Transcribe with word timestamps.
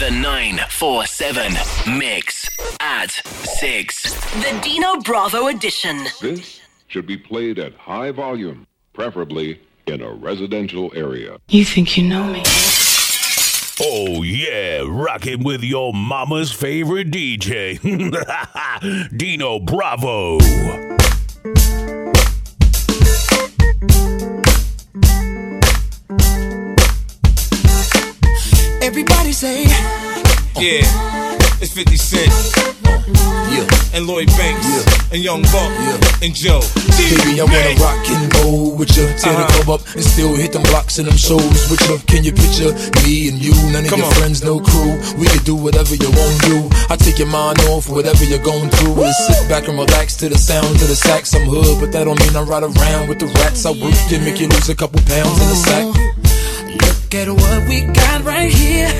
The 0.00 0.10
947 0.10 1.52
Mix 1.96 2.48
at 2.80 3.12
6. 3.12 4.02
The 4.42 4.60
Dino 4.60 4.96
Bravo 4.96 5.46
edition. 5.46 6.04
This 6.20 6.60
should 6.88 7.06
be 7.06 7.16
played 7.16 7.60
at 7.60 7.74
high 7.74 8.10
volume, 8.10 8.66
preferably 8.92 9.60
in 9.86 10.02
a 10.02 10.12
residential 10.12 10.90
area. 10.96 11.38
You 11.48 11.64
think 11.64 11.96
you 11.96 12.02
know 12.02 12.24
me? 12.24 12.42
Oh 13.80 14.24
yeah, 14.24 14.82
rocking 14.84 15.44
with 15.44 15.62
your 15.62 15.94
mama's 15.94 16.50
favorite 16.50 17.12
DJ, 17.12 17.78
Dino 19.16 19.60
Bravo. 19.60 20.38
Everybody 28.84 29.32
say, 29.32 29.64
Yeah, 30.60 30.84
it's 31.60 31.72
50 31.72 31.96
Cent. 31.96 32.30
yeah. 33.50 33.64
And 33.96 34.06
Lloyd 34.06 34.26
Banks. 34.36 34.66
Yeah. 34.68 35.12
And 35.14 35.22
Young 35.24 35.42
Buck. 35.48 35.72
Yeah. 35.80 36.24
And 36.26 36.34
Joe. 36.34 36.60
Baby, 36.98 37.40
I 37.40 37.44
wanna 37.44 37.80
rock 37.80 38.04
and 38.10 38.34
roll 38.44 38.76
with 38.76 38.94
you. 38.96 39.06
Tear 39.16 39.32
the 39.32 39.38
Uh-huh. 39.40 39.62
club 39.64 39.80
up 39.80 39.86
and 39.94 40.04
still 40.04 40.34
hit 40.36 40.52
them 40.52 40.62
blocks 40.64 40.98
and 40.98 41.08
them 41.08 41.16
shows 41.16 41.70
with 41.70 41.80
you. 41.88 41.96
Can 42.06 42.24
you 42.24 42.32
picture 42.32 42.72
me 43.04 43.28
and 43.28 43.40
you? 43.40 43.54
None 43.72 43.84
of 43.84 43.90
Come 43.90 44.00
your 44.00 44.08
on. 44.08 44.14
friends, 44.14 44.42
no 44.44 44.60
crew. 44.60 44.98
We 45.16 45.26
can 45.28 45.42
do 45.44 45.54
whatever 45.54 45.94
you 45.94 46.10
want 46.10 46.40
to 46.42 46.46
do. 46.48 46.68
I 46.90 46.96
take 46.96 47.18
your 47.18 47.28
mind 47.28 47.60
off 47.70 47.88
whatever 47.88 48.22
you're 48.24 48.42
going 48.44 48.68
through. 48.70 49.02
And 49.02 49.14
sit 49.14 49.48
back 49.48 49.66
and 49.68 49.78
relax 49.78 50.14
to 50.16 50.28
the 50.28 50.38
sound 50.38 50.66
of 50.82 50.88
the 50.88 50.96
sax. 50.96 51.34
I'm 51.34 51.46
hood, 51.48 51.80
but 51.80 51.90
that 51.92 52.04
don't 52.04 52.20
mean 52.20 52.36
I 52.36 52.42
ride 52.42 52.62
around 52.64 53.08
with 53.08 53.18
the 53.18 53.26
rats. 53.40 53.64
I 53.64 53.70
work 53.70 53.94
to 54.10 54.18
make 54.20 54.40
you 54.40 54.48
lose 54.48 54.68
a 54.68 54.74
couple 54.74 55.00
pounds 55.08 55.40
in 55.40 55.48
the 55.48 55.56
sack. 55.56 56.13
Look 56.82 57.14
at 57.14 57.28
what 57.28 57.68
we 57.68 57.82
got 57.82 58.24
right 58.24 58.50
here. 58.50 58.90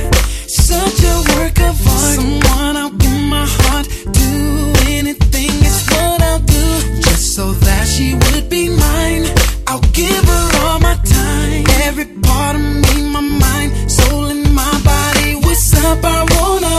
Such 0.46 1.02
a 1.02 1.16
work 1.34 1.59
of 1.60 1.74
art. 1.87 2.14
Someone 2.16 2.77
I'll 2.77 2.91
give 2.91 3.20
my 3.37 3.47
heart. 3.47 3.86
Do 4.12 4.72
anything, 4.98 5.50
it's 5.69 5.83
what 5.91 6.22
I'll 6.22 6.39
do. 6.39 6.67
Just 7.00 7.34
so 7.34 7.52
that 7.52 7.86
she 7.86 8.14
would 8.14 8.48
be 8.48 8.69
mine. 8.69 9.25
I'll 9.67 9.86
give 9.92 10.25
her 10.25 10.47
all 10.67 10.78
my 10.80 10.95
time. 11.05 11.64
Every 11.89 12.06
part 12.22 12.56
of 12.56 12.62
me, 12.62 13.11
my 13.11 13.20
mind, 13.20 13.91
soul, 13.91 14.27
and 14.27 14.55
my 14.55 14.75
body. 14.84 15.34
What's 15.36 15.75
up? 15.84 16.05
I 16.05 16.20
wanna 16.34 16.73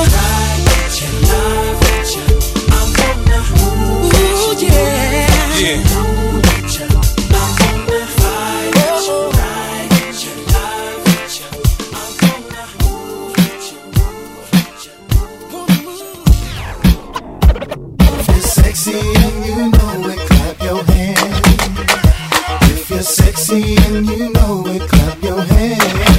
you 24.07 24.29
know 24.31 24.63
it, 24.67 24.81
clap 24.89 25.23
your 25.23 25.41
hands. 25.41 26.14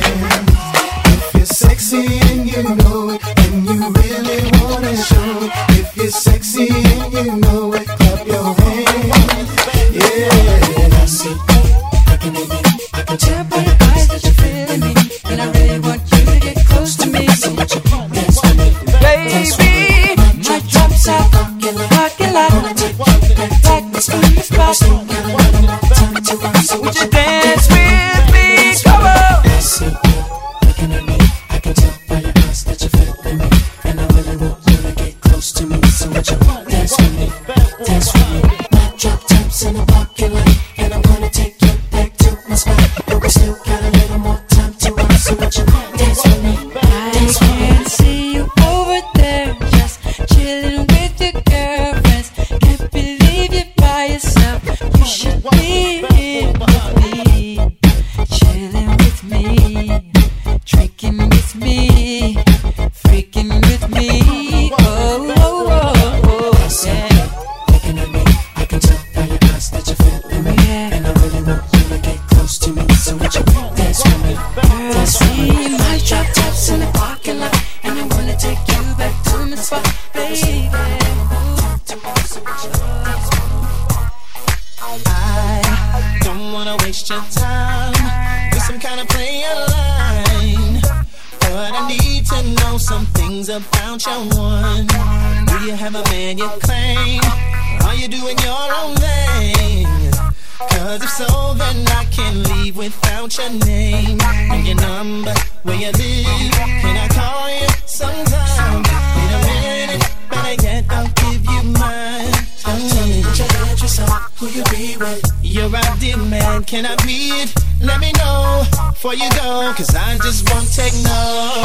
Cause 100.70 101.02
if 101.02 101.10
so, 101.10 101.54
then 101.54 101.86
I 101.88 102.04
can't 102.10 102.36
leave 102.48 102.76
without 102.76 103.36
your 103.36 103.50
name 103.50 104.18
and 104.22 104.66
your 104.66 104.76
number, 104.76 105.34
where 105.62 105.76
you 105.76 105.90
live. 105.92 106.52
Can 106.82 106.96
I 106.96 107.08
call 107.08 107.48
you 107.50 107.68
sometime? 107.86 108.84
In 109.20 109.30
a 109.34 109.40
minute, 109.46 110.04
better 110.30 110.62
yet, 110.62 110.84
I'll 110.90 111.08
give 111.08 111.44
you 111.44 111.62
mine. 111.78 112.32
Tell 112.60 112.76
me 112.78 113.22
what 113.24 113.38
your 113.38 113.48
address 113.48 113.98
is, 113.98 114.08
who 114.38 114.46
you 114.48 114.64
be 114.70 114.96
with. 114.96 115.22
Your 115.42 115.74
ideal 115.74 116.18
man, 116.18 116.64
can 116.64 116.86
I 116.86 116.96
be 117.04 117.30
it? 117.42 117.54
Let 117.80 118.00
me 118.00 118.12
know 118.12 118.64
before 118.90 119.14
you 119.14 119.28
go, 119.30 119.72
cause 119.76 119.94
I 119.94 120.18
just 120.18 120.48
won't 120.50 120.72
take 120.72 120.94
no. 121.04 121.62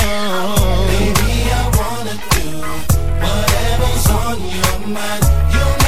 Baby, 0.87 1.51
I 1.51 1.63
wanna 1.79 2.15
do 2.35 2.47
whatever's 3.21 4.07
on 4.19 4.37
your 4.41 4.79
mind. 4.87 5.23
You 5.53 5.80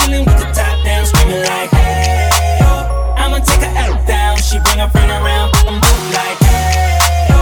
hair, 0.00 0.24
with 0.24 0.38
the 0.38 0.48
top 0.52 0.84
down, 0.84 1.06
screaming 1.06 1.42
like, 1.42 1.70
hey, 1.70 2.28
yo. 2.60 2.70
I'ma 3.16 3.38
take 3.38 3.60
her 3.60 3.72
out 3.76 4.06
down, 4.06 4.36
she 4.38 4.58
bring 4.60 4.78
her 4.78 4.88
friend 4.88 5.10
around, 5.10 5.50
I'm 5.68 5.80
both 5.80 6.14
like, 6.14 6.38
hey, 6.38 6.98
yo. 7.30 7.40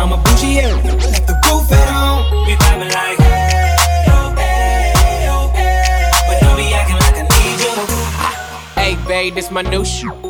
I'm 0.00 0.12
a 0.12 0.16
bougie 0.16 0.58
area, 0.58 0.94
like 1.12 1.26
the 1.26 1.36
roof 1.46 1.70
at 1.72 1.88
home. 1.90 2.46
We 2.46 2.54
vibing 2.54 2.92
like, 2.94 3.18
hey, 3.18 3.74
yo, 4.06 4.18
hey, 4.36 5.24
yo, 5.26 5.48
hey. 5.54 6.10
But 6.26 6.40
don't 6.40 6.56
be 6.56 6.72
acting 6.72 6.98
like 7.04 7.16
I 7.16 7.24
need 7.28 7.58
you. 7.64 7.74
Hey, 8.74 8.94
babe, 9.08 9.34
this 9.34 9.50
my 9.50 9.62
new 9.62 9.84
shoe. 9.84 10.29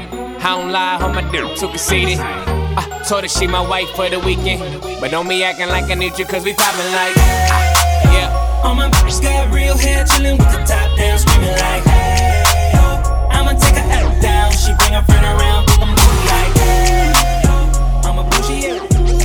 I 0.43 0.59
don't 0.59 0.71
lie, 0.71 0.97
on 0.97 1.13
my 1.13 1.21
dick, 1.31 1.55
too 1.55 1.67
conceited. 1.67 2.17
I 2.19 3.03
told 3.07 3.23
her 3.23 3.29
she 3.29 3.45
my 3.45 3.61
wife 3.61 3.89
for 3.91 4.09
the 4.09 4.19
weekend. 4.19 4.81
But 4.99 5.11
don't 5.11 5.29
be 5.29 5.43
acting 5.43 5.67
like 5.67 5.85
I 5.91 5.93
need 5.93 6.17
you, 6.17 6.25
cause 6.25 6.43
we 6.43 6.53
poppin' 6.53 6.91
like. 6.93 7.13
ah. 7.17 8.11
Yeah. 8.11 8.61
All 8.63 8.73
my 8.73 8.89
bitches 8.89 9.21
got 9.21 9.53
real 9.53 9.77
hair, 9.77 10.03
chillin' 10.03 10.39
with 10.39 10.51
the 10.51 10.57
top 10.65 10.97
down, 10.97 11.19
screaming 11.19 11.49
like, 11.51 11.83
hey, 11.83 12.71
oh. 12.75 13.29
I'ma 13.31 13.53
take 13.53 13.75
her 13.75 13.91
L 13.91 14.21
down. 14.21 14.51
She 14.51 14.73
bring 14.79 14.93
her 14.93 15.03
friend 15.03 15.25
around, 15.25 15.67
think 15.67 15.81
I'm 15.83 15.95
cool 15.95 16.25
like, 16.25 16.57
hey, 16.57 17.13
oh. 17.45 18.01
I'm 18.05 18.17
a 18.17 18.23
bougie, 18.23 18.65
yeah. 18.65 18.79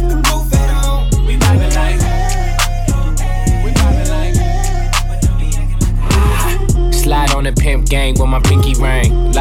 The 0.08 0.16
roof 0.16 0.52
at 0.52 0.68
home, 0.68 1.08
we 1.26 1.36
vibing 1.36 1.74
like, 1.74 2.00
we 3.64 3.70
vibing 3.72 4.08
like, 4.12 4.34
but 5.08 5.18
don't 5.22 5.40
acting 5.40 6.84
like. 6.84 6.94
Slide 6.94 7.32
on 7.34 7.44
the 7.44 7.52
pimp 7.52 7.88
gang 7.88 8.14
with 8.20 8.28
my 8.28 8.40
pinky 8.40 8.74
ring. 8.74 9.32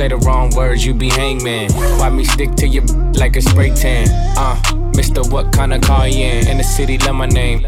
Say 0.00 0.08
the 0.08 0.16
wrong 0.16 0.48
words, 0.56 0.86
you 0.86 0.94
be 0.94 1.10
hangman. 1.10 1.70
Why 1.74 2.08
me 2.08 2.24
stick 2.24 2.54
to 2.54 2.66
you 2.66 2.80
like 3.20 3.36
a 3.36 3.42
spray 3.42 3.68
tan? 3.68 4.08
Uh, 4.34 4.58
Mister, 4.96 5.22
what 5.24 5.52
kind 5.52 5.74
of 5.74 5.82
car 5.82 6.08
you 6.08 6.24
in? 6.24 6.48
In 6.48 6.56
the 6.56 6.64
city, 6.64 6.96
love 6.96 7.16
my 7.16 7.26
name. 7.26 7.66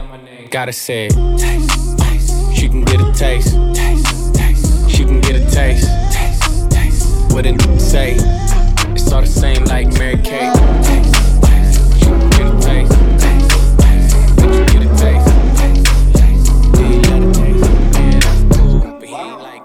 Gotta 0.51 0.73
say 0.73 1.09
it. 1.11 2.57
She 2.57 2.71
can 2.71 2.87
get 2.87 3.03
a 3.03 3.13
taste. 3.13 3.51
She 4.89 5.05
can 5.05 5.21
get 5.21 5.37
a 5.37 5.45
taste. 5.51 5.87
Taste, 6.11 6.71
taste. 6.71 7.35
What 7.35 7.45
it 7.45 7.61
say? 7.79 8.15
It's 8.95 9.13
all 9.13 9.21
the 9.21 9.27
same 9.27 9.67
like 9.67 9.89
Mary 9.99 10.17
Kate. 10.17 10.55
Taste. 10.83 11.22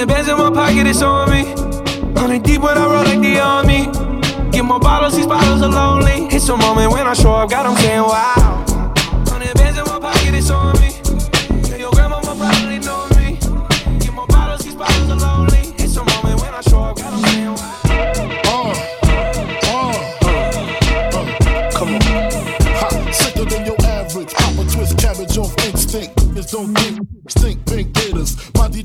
Hundred 0.00 0.14
bands 0.14 0.28
in 0.30 0.38
my 0.38 0.48
pocket, 0.48 0.86
it's 0.86 1.02
on 1.02 1.28
me. 1.28 1.44
Hundred 2.18 2.42
deep 2.42 2.62
when 2.62 2.78
I 2.78 2.86
roll 2.86 3.04
like 3.04 3.20
the 3.20 3.38
army. 3.38 3.84
Get 4.50 4.64
more 4.64 4.80
bottles, 4.80 5.14
these 5.14 5.26
bottles 5.26 5.60
are 5.60 5.68
lonely. 5.68 6.26
It's 6.34 6.48
a 6.48 6.56
moment 6.56 6.90
when 6.90 7.06
I 7.06 7.12
show 7.12 7.32
up, 7.32 7.50
got 7.50 7.64
them 7.64 7.76
saying 7.76 8.00
wow. 8.00 8.69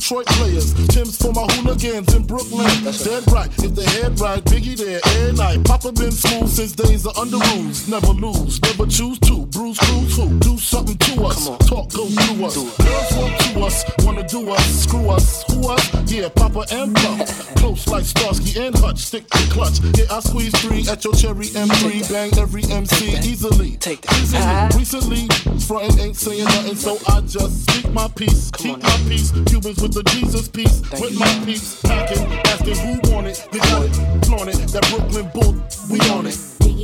Detroit 0.05 0.27
players. 0.27 0.71
Timbs 0.89 1.17
for 1.17 1.33
my 1.33 1.47
hooligans 1.53 2.13
in 2.13 2.27
Brooklyn. 2.27 2.67
Dead 2.83 3.23
right. 3.31 3.49
If 3.57 3.73
they 3.73 3.85
head 3.85 4.19
right, 4.19 4.43
Biggie 4.43 4.77
there 4.77 4.99
every 5.03 5.33
night. 5.33 5.63
Papa 5.65 5.91
been 5.93 6.11
smooth 6.11 6.47
since 6.47 6.73
days 6.73 7.07
of 7.07 7.13
Underoos. 7.15 7.89
Never 7.89 8.13
lose. 8.13 8.61
Never 8.61 8.85
choose 8.85 9.17
to. 9.21 9.44
Bruce 9.55 9.79
Cruz 9.79 10.17
who? 10.17 10.37
Do 10.39 10.57
something 10.57 10.97
to 10.97 11.23
us. 11.23 11.47
Talk 11.69 11.89
go 11.93 12.07
through 12.07 12.45
us. 12.45 12.55
Girls 12.55 13.15
want 13.15 13.39
to 13.39 13.59
us. 13.61 13.85
Wanna 14.03 14.27
do 14.27 14.49
us. 14.49 14.83
Screw 14.83 15.09
us. 15.09 15.45
Who 15.49 15.69
us? 15.69 16.11
Yeah, 16.11 16.27
Papa 16.27 16.65
and 16.71 16.93
Puff. 16.93 17.55
Close 17.55 17.87
like 17.87 18.03
Starsky 18.03 18.59
and 18.59 18.75
Hutch. 18.77 18.97
Stick 18.97 19.25
to 19.29 19.37
clutch. 19.49 19.79
Yeah, 19.97 20.11
I 20.11 20.19
squeeze 20.19 20.53
three 20.59 20.85
at 20.89 21.05
your 21.05 21.13
cherry 21.13 21.45
M3. 21.45 22.11
Bang 22.11 22.37
every 22.37 22.63
MC 22.65 23.15
easily. 23.19 23.77
Take 23.77 24.01
that. 24.01 24.75
Easily. 24.75 24.77
Recently, 24.77 25.59
frontin' 25.65 26.01
ain't 26.01 26.17
saying 26.17 26.43
nothing, 26.43 26.75
so 26.75 26.97
I 27.07 27.21
just 27.21 27.69
speak 27.69 27.89
my 27.93 28.09
peace. 28.09 28.51
Keep 28.57 28.83
my 28.83 28.97
peace. 29.07 29.31
Cubans 29.47 29.81
with 29.81 29.93
the 29.93 30.03
Jesus 30.11 30.49
peace. 30.49 30.81
With 30.99 31.17
my 31.17 31.31
peace. 31.45 31.81
Packing, 31.81 32.27
asking 32.51 32.75
who 32.75 33.15
want 33.15 33.27
it. 33.27 33.47
They 33.53 33.59
got 33.59 33.85
it. 33.85 34.25
Flaunt 34.25 34.49
it. 34.49 34.67
That 34.73 34.85
Brooklyn 34.89 35.31
bull, 35.33 35.55
we 35.89 35.99
on 36.11 36.27
it. 36.27 36.54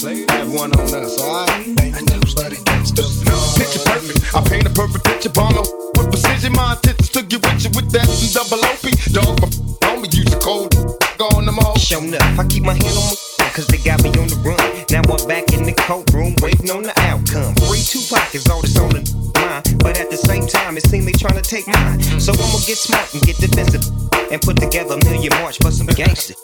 Have 0.00 0.48
one 0.54 0.72
on 0.80 0.94
us, 0.94 1.20
alright? 1.20 1.76
Picture 1.76 1.92
perfect. 3.84 4.34
I 4.34 4.40
paint 4.48 4.64
a 4.64 4.70
perfect 4.72 5.04
picture, 5.04 5.28
bomber 5.28 5.60
with 5.60 6.08
precision. 6.08 6.54
My 6.54 6.72
intentions 6.72 7.10
to 7.10 7.20
get 7.20 7.44
you 7.60 7.68
with 7.76 7.92
that 7.92 8.08
double 8.32 8.64
OP. 8.64 8.80
Dog, 9.12 9.36
my 9.42 9.48
homie, 9.84 10.08
use 10.16 10.34
code. 10.40 10.72
Go 11.18 11.28
on 11.36 11.44
them 11.44 11.58
all. 11.58 11.76
Up, 11.76 12.38
I 12.38 12.46
keep 12.48 12.62
my 12.62 12.72
hand 12.72 12.96
on 12.96 13.12
my 13.12 13.50
cause 13.52 13.66
they 13.66 13.76
got 13.76 14.02
me 14.02 14.08
on 14.16 14.28
the 14.32 14.40
run. 14.40 14.56
Now 14.88 15.04
I'm 15.04 15.28
back 15.28 15.52
in 15.52 15.64
the 15.64 15.74
courtroom 15.76 16.34
waiting 16.40 16.70
on 16.70 16.82
the 16.82 16.96
outcome. 17.04 17.52
Free 17.68 17.84
two 17.84 18.00
pockets, 18.08 18.48
all 18.48 18.62
this 18.62 18.78
on 18.78 18.88
the 18.96 19.04
mind. 19.36 19.84
But 19.84 20.00
at 20.00 20.08
the 20.08 20.16
same 20.16 20.46
time, 20.46 20.78
it 20.78 20.86
seems 20.86 21.04
they 21.04 21.12
trying 21.12 21.36
to 21.36 21.44
take 21.44 21.68
mine. 21.68 22.00
So 22.16 22.32
I'ma 22.32 22.64
get 22.64 22.80
smart 22.80 23.12
and 23.12 23.20
get 23.20 23.36
defensive 23.36 23.84
and 24.32 24.40
put 24.40 24.56
together 24.56 24.96
a 24.96 25.04
million 25.04 25.34
march 25.42 25.58
for 25.58 25.70
some 25.70 25.88
gangsters. 25.88 26.40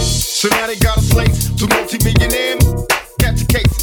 So 0.00 0.48
now 0.48 0.66
they 0.66 0.76
got 0.76 0.98
a 0.98 1.02
slate 1.02 1.34
to 1.58 1.66
multi-millionaire 1.68 2.58
catch 3.22 3.42
a 3.42 3.46
case. 3.46 3.78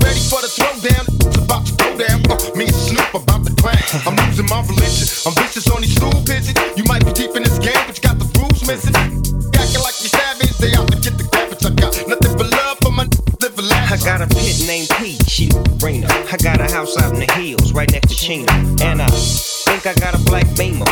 Ready 0.00 0.22
for 0.30 0.40
the 0.40 0.50
throwdown, 0.50 1.04
it's 1.26 1.38
about 1.38 1.66
to 1.66 1.74
go 1.76 1.88
down. 1.98 2.20
Uh, 2.30 2.38
me 2.56 2.66
and 2.66 2.74
Snoop 2.74 3.14
about 3.14 3.44
to 3.46 3.52
clash. 3.54 4.06
I'm 4.06 4.16
losing 4.26 4.46
my 4.46 4.60
religion. 4.62 5.08
I'm 5.26 5.34
vicious 5.34 5.68
on 5.70 5.82
these 5.82 5.94
stool 5.96 6.14
pigeons. 6.24 6.56
You 6.76 6.84
might 6.84 7.04
be 7.04 7.12
deep 7.12 7.34
in 7.36 7.42
this 7.42 7.58
game, 7.58 7.82
but 7.86 7.96
you 7.96 8.02
got 8.02 8.18
the 8.18 8.28
rules 8.38 8.62
missing. 8.66 8.94
Acting 8.94 9.82
like 9.82 9.96
you 10.02 10.08
savage, 10.08 10.56
they 10.58 10.72
out 10.74 10.88
to 10.92 10.98
get 11.02 11.18
the 11.18 11.26
garbage. 11.28 11.64
I 11.64 11.70
got 11.74 11.92
nothing 12.08 12.34
but 12.38 12.50
love 12.50 12.78
for 12.80 12.92
my 12.92 13.04
live 13.42 13.92
I 13.92 13.96
got 13.98 14.20
a 14.22 14.26
pit 14.26 14.64
named 14.66 14.88
P, 14.98 15.18
she 15.28 15.50
Rena. 15.82 16.08
I 16.08 16.36
got 16.38 16.60
a 16.60 16.70
house 16.72 16.96
out 16.96 17.12
in 17.14 17.20
the 17.20 17.30
hills, 17.32 17.72
right 17.72 17.90
next 17.90 18.08
to 18.08 18.16
Chino. 18.16 18.52
And 18.82 19.02
I 19.02 19.08
think 19.08 19.86
I 19.86 19.94
got 19.94 20.14
a 20.14 20.22
black 20.24 20.46
beamer, 20.56 20.86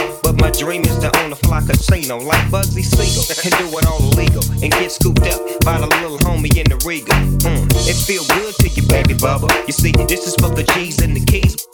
dream 0.58 0.82
is 0.82 0.98
to 0.98 1.10
own 1.20 1.32
a 1.32 1.36
fly 1.36 1.60
casino 1.60 2.18
like 2.18 2.44
Bugsy 2.50 2.84
Siegel 2.84 3.24
and 3.28 3.52
do 3.58 3.78
it 3.78 3.86
all 3.86 4.02
illegal 4.12 4.42
and 4.62 4.70
get 4.72 4.92
scooped 4.92 5.26
up 5.26 5.40
by 5.64 5.78
the 5.78 5.86
little 6.02 6.18
homie 6.18 6.52
in 6.56 6.68
the 6.68 6.78
Regal. 6.86 7.14
Mm, 7.46 7.66
it 7.88 7.96
feel 7.96 8.24
good 8.36 8.54
to 8.60 8.68
you, 8.68 8.82
baby 8.88 9.14
bubba. 9.14 9.48
You 9.66 9.72
see, 9.72 9.92
this 10.08 10.26
is 10.26 10.34
for 10.36 10.50
the 10.50 10.64
G's 10.74 11.00
and 11.00 11.16
the 11.16 11.24
keys. 11.24 11.66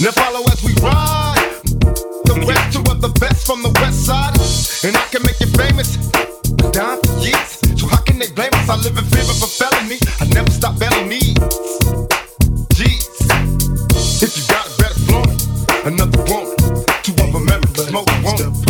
Now 0.00 0.10
follow 0.12 0.42
as 0.50 0.62
we 0.64 0.74
ride. 0.82 1.62
The 2.24 2.44
rest 2.46 2.72
two 2.72 2.82
of 2.90 3.00
the 3.00 3.12
best 3.20 3.46
from 3.46 3.62
the 3.62 3.70
west 3.80 4.06
side. 4.06 4.34
And 4.84 4.96
I 4.96 5.04
can 5.12 5.22
make 5.22 5.38
you 5.38 5.46
famous. 5.54 5.96
Down 6.72 6.98
for 7.02 7.18
years. 7.20 7.60
So 7.78 7.86
how 7.86 8.02
can 8.02 8.18
they 8.18 8.30
blame 8.32 8.52
us? 8.54 8.68
I 8.68 8.76
live 8.76 8.96
in 8.98 9.04
fear 9.04 9.22
of 9.22 9.38
a 9.38 9.46
felony. 9.46 9.98
I 10.20 10.26
never 10.34 10.50
stop 10.50 10.78
belly 10.78 11.04
needs. 11.06 11.38
Jeez. 12.74 13.06
If 14.22 14.36
you 14.36 14.44
got 14.48 14.66
it, 14.66 14.78
better 14.78 14.98
it. 15.30 15.86
Another 15.86 16.22
woman. 16.24 16.51
Ever 18.24 18.61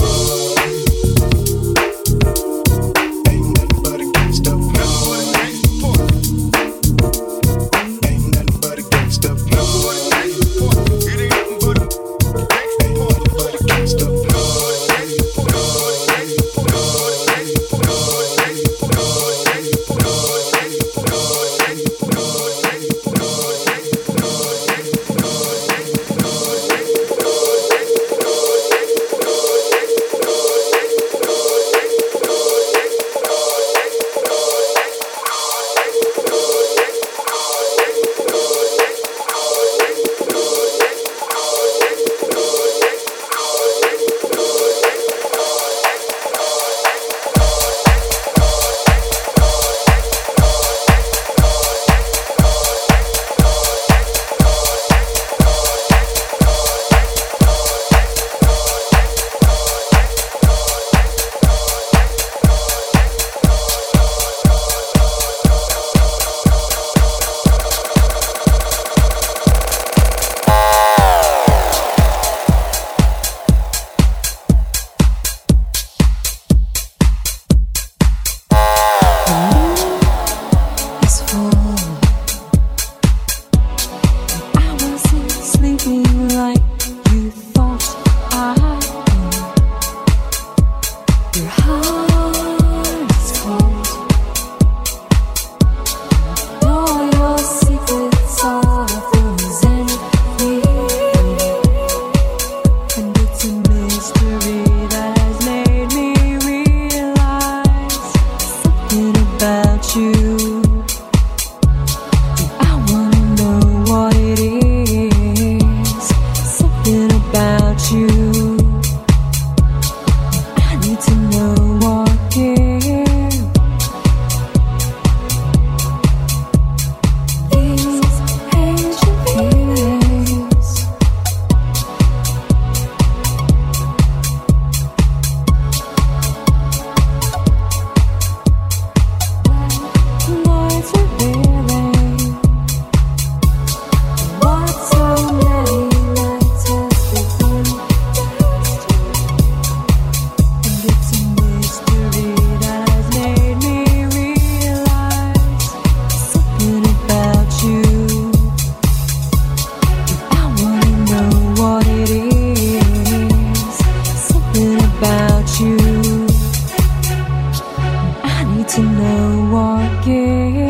to 168.75 168.81
know 168.81 170.01
again. 170.01 170.62